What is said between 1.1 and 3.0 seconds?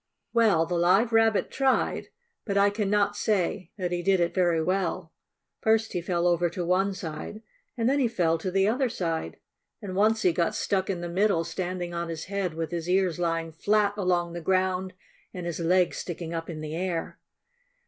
Rabbit tried, but I can